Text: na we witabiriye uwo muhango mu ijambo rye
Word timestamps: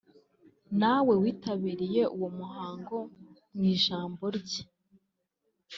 na 0.79 0.93
we 1.05 1.13
witabiriye 1.21 2.01
uwo 2.15 2.29
muhango 2.37 2.97
mu 3.55 3.63
ijambo 3.73 4.23
rye 4.37 4.63